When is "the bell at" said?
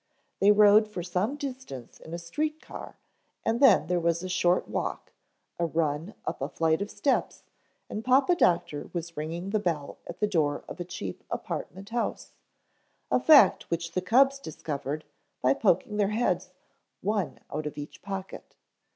9.51-10.19